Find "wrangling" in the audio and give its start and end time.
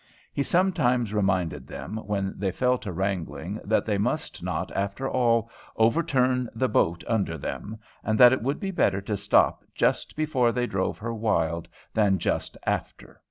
2.91-3.61